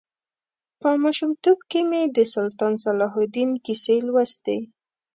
[0.81, 4.57] په ماشومتوب کې مې د سلطان صلاح الدین کیسې لوستې.